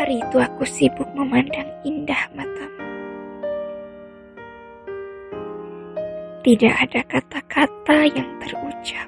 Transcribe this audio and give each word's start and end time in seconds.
Hari 0.00 0.16
itu 0.16 0.40
aku 0.40 0.64
sibuk 0.64 1.04
memandang 1.12 1.68
indah 1.84 2.24
matamu. 2.32 2.84
Tidak 6.40 6.72
ada 6.72 7.04
kata-kata 7.04 8.08
yang 8.08 8.24
terucap. 8.40 9.04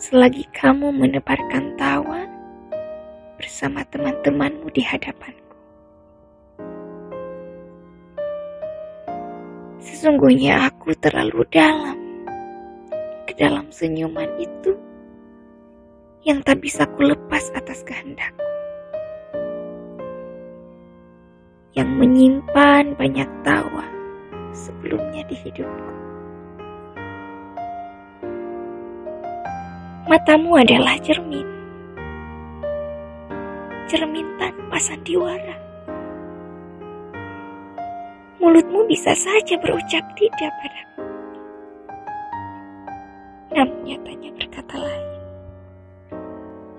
Selagi 0.00 0.48
kamu 0.56 0.88
menebarkan 0.88 1.76
tawa 1.76 2.24
bersama 3.36 3.84
teman-temanmu 3.92 4.72
di 4.72 4.88
hadapanku. 4.88 5.56
Sesungguhnya 9.84 10.64
aku 10.64 10.96
terlalu 10.96 11.44
dalam 11.52 12.00
ke 13.28 13.36
dalam 13.36 13.68
senyuman 13.68 14.32
itu 14.40 14.80
yang 16.20 16.44
tak 16.44 16.60
bisa 16.60 16.84
kulepas 16.96 17.48
atas 17.56 17.80
kehendakku. 17.88 18.44
Yang 21.72 21.90
menyimpan 21.96 22.92
banyak 22.98 23.28
tawa 23.40 23.86
sebelumnya 24.52 25.24
di 25.24 25.36
hidupku. 25.38 25.94
Matamu 30.10 30.58
adalah 30.58 30.98
cermin. 31.00 31.46
Cermin 33.86 34.26
tanpa 34.36 34.76
sandiwara. 34.82 35.56
Mulutmu 38.42 38.90
bisa 38.90 39.14
saja 39.14 39.54
berucap 39.62 40.02
tidak 40.18 40.52
padaku. 40.58 41.02
Namun 43.54 43.78
nyatanya 43.86 44.30
berkata 44.34 44.74
lain. 44.74 45.09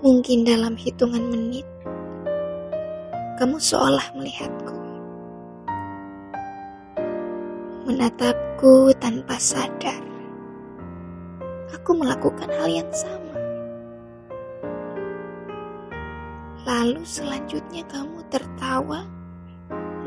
Mungkin 0.02 0.50
dalam 0.50 0.74
hitungan 0.82 1.30
menit, 1.30 1.62
kamu 3.38 3.62
seolah 3.62 4.02
melihatku. 4.18 4.74
Menatapku 7.86 8.98
tanpa 8.98 9.38
sadar. 9.38 10.02
Aku 11.78 11.94
melakukan 11.94 12.50
hal 12.50 12.66
yang 12.66 12.90
sama. 12.90 13.38
Lalu 16.66 17.06
selanjutnya 17.06 17.86
kamu 17.86 18.26
tertawa 18.34 19.06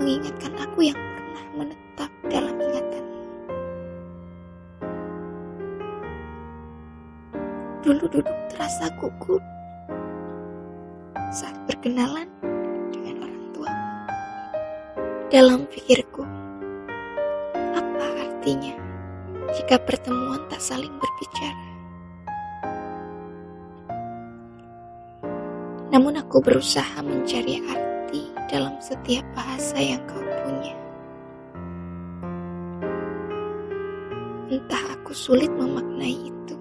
mengingatkan 0.03 0.59
aku 0.59 0.91
yang 0.91 0.99
pernah 0.99 1.47
menetap 1.55 2.11
dalam 2.27 2.59
ingatanmu. 2.59 3.23
Dulu 7.87 8.05
duduk 8.11 8.39
terasa 8.51 8.91
gugup 8.99 9.54
saat 11.35 11.59
berkenalan 11.67 12.31
dengan 12.95 13.27
orang 13.27 13.45
tuamu. 13.51 13.91
Dalam 15.35 15.67
pikirku, 15.67 16.23
apa 17.75 18.07
artinya 18.23 18.79
jika 19.59 19.83
pertemuan 19.83 20.47
tak 20.47 20.63
saling 20.63 20.95
berbicara? 20.95 21.67
Namun 25.91 26.23
aku 26.23 26.39
berusaha 26.39 27.03
mencari 27.03 27.67
arti 27.67 28.31
dalam 28.47 28.79
setiap 28.79 29.27
bahasa 29.35 29.75
yang 29.75 30.07
kau 30.07 30.23
punya. 30.23 30.79
Entah 34.55 34.85
aku 34.95 35.11
sulit 35.11 35.51
memaknai 35.51 36.31
itu. 36.31 36.57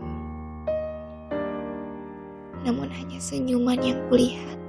Namun 2.66 2.90
hanya 2.90 3.22
senyuman 3.22 3.78
yang 3.78 4.02
kulihat 4.10 4.63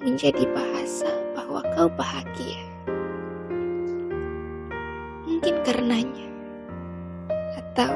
menjadi 0.00 0.48
bahasa 0.56 1.12
bahwa 1.36 1.60
kau 1.76 1.88
bahagia. 1.92 2.64
Mungkin 5.28 5.56
karenanya, 5.64 6.28
atau 7.56 7.92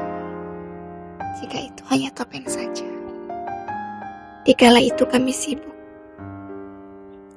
jika 1.41 1.65
itu 1.65 1.81
hanya 1.89 2.09
topeng 2.13 2.45
saja. 2.45 2.85
Dikala 4.45 4.77
itu 4.77 5.01
kami 5.09 5.33
sibuk, 5.33 5.73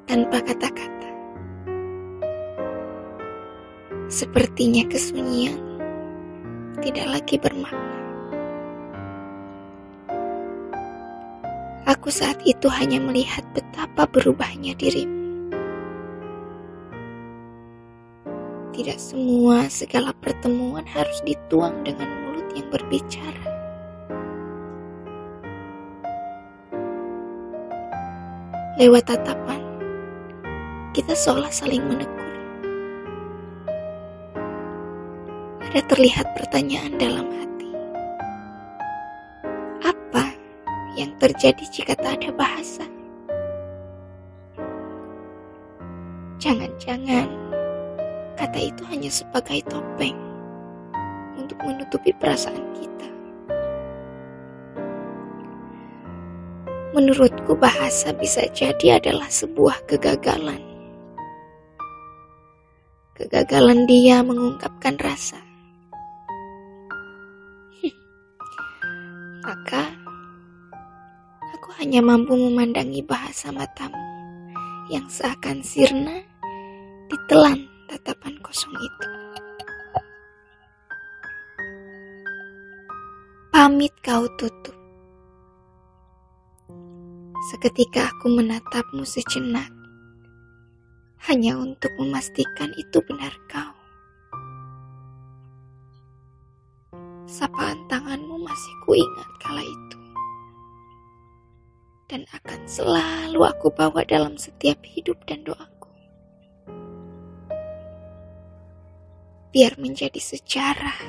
tanpa 0.05 0.45
kata-kata. 0.45 1.11
Sepertinya 4.09 4.85
kesunyian 4.89 5.61
tidak 6.85 7.09
lagi 7.09 7.37
bermakna. 7.41 8.08
Aku 11.89 12.13
saat 12.13 12.37
itu 12.45 12.69
hanya 12.69 13.01
melihat 13.01 13.41
betapa 13.57 14.05
berubahnya 14.13 14.77
dirimu. 14.77 15.17
Tidak 18.77 19.01
semua 19.01 19.73
segala 19.73 20.13
pertemuan 20.13 20.85
harus 20.85 21.25
dituang 21.25 21.81
dengan 21.89 22.13
mulut 22.13 22.45
yang 22.53 22.69
berbicara. 22.69 23.49
Lewat 28.77 29.09
tatapan, 29.09 29.65
kita 30.93 31.17
seolah 31.17 31.49
saling 31.49 31.89
menegur. 31.89 32.37
Ada 35.73 35.81
terlihat 35.89 36.37
pertanyaan 36.37 37.01
dalam 37.01 37.33
hati. 37.33 37.58
Yang 40.99 41.15
terjadi 41.23 41.63
jika 41.71 41.95
tak 41.95 42.19
ada 42.19 42.35
bahasa? 42.35 42.83
Jangan-jangan 46.43 47.27
kata 48.35 48.59
itu 48.59 48.83
hanya 48.91 49.11
sebagai 49.11 49.63
topeng 49.67 50.15
untuk 51.39 51.59
menutupi 51.63 52.11
perasaan 52.15 52.63
kita. 52.79 53.09
Menurutku 56.95 57.55
bahasa 57.55 58.11
bisa 58.15 58.47
jadi 58.51 58.99
adalah 58.99 59.31
sebuah 59.31 59.87
kegagalan. 59.87 60.63
Kegagalan 63.19 63.87
dia 63.91 64.23
mengungkapkan 64.23 64.95
rasa. 65.03 65.48
Hanya 71.79 72.03
mampu 72.03 72.35
memandangi 72.35 73.07
bahasa 73.07 73.55
matamu 73.55 74.03
yang 74.91 75.07
seakan 75.07 75.63
sirna 75.63 76.27
ditelan 77.07 77.71
tatapan 77.87 78.35
kosong 78.43 78.75
itu. 78.75 79.09
Pamit 83.55 83.95
kau 84.03 84.27
tutup. 84.35 84.75
Seketika 87.55 88.11
aku 88.11 88.27
menatapmu 88.27 89.07
sejenak, 89.07 89.71
hanya 91.31 91.55
untuk 91.55 91.95
memastikan 91.95 92.75
itu 92.75 92.99
benar 93.07 93.31
kau. 93.47 93.75
Sapaan 97.31 97.87
tanganmu 97.87 98.35
masih 98.43 98.75
kuingat 98.83 99.31
kala 99.39 99.63
itu. 99.63 99.98
Dan 102.09 102.25
akan 102.33 102.65
selalu 102.65 103.41
aku 103.45 103.69
bawa 103.69 104.01
dalam 104.09 104.41
setiap 104.41 104.81
hidup 104.81 105.21
dan 105.29 105.45
doaku. 105.45 105.93
Biar 109.53 109.77
menjadi 109.77 110.17
sejarah. 110.17 111.01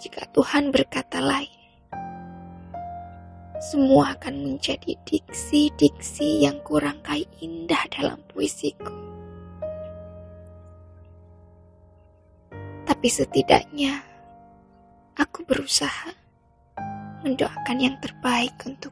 Jika 0.00 0.26
Tuhan 0.32 0.72
berkata 0.72 1.20
lain 1.20 1.62
semua 3.62 4.18
akan 4.18 4.42
menjadi 4.42 4.98
diksi-diksi 5.06 6.42
yang 6.42 6.58
kurangkai 6.66 7.22
indah 7.38 7.86
dalam 7.94 8.18
puisiku. 8.26 8.90
Tapi 12.82 13.06
setidaknya 13.06 14.02
aku 15.14 15.46
berusaha 15.46 16.10
mendoakan 17.22 17.78
yang 17.78 17.94
terbaik 18.02 18.58
untuk 18.66 18.90